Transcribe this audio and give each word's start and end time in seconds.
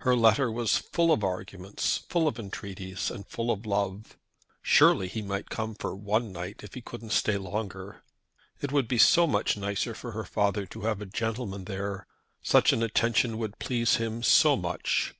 Her 0.00 0.14
letter 0.14 0.52
was 0.52 0.76
full 0.76 1.10
of 1.10 1.24
arguments, 1.24 2.02
full 2.10 2.28
of 2.28 2.38
entreaties, 2.38 3.10
and 3.10 3.26
full 3.26 3.50
of 3.50 3.64
love. 3.64 4.18
Surely 4.60 5.08
he 5.08 5.22
might 5.22 5.48
come 5.48 5.74
for 5.74 5.96
one 5.96 6.30
night, 6.30 6.60
if 6.62 6.74
he 6.74 6.82
couldn't 6.82 7.08
stay 7.08 7.38
longer. 7.38 8.02
It 8.60 8.70
would 8.70 8.86
be 8.86 8.98
so 8.98 9.26
much 9.26 9.56
nicer 9.56 9.94
for 9.94 10.12
her 10.12 10.24
father 10.24 10.66
to 10.66 10.82
have 10.82 11.00
a 11.00 11.06
gentleman 11.06 11.64
there. 11.64 12.06
Such 12.42 12.74
an 12.74 12.82
attention 12.82 13.38
would 13.38 13.58
please 13.58 13.96
him 13.96 14.22
so 14.22 14.56
much! 14.58 15.14